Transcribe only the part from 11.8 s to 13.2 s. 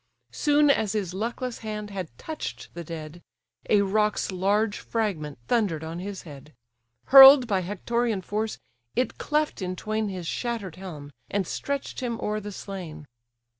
him o'er the slain.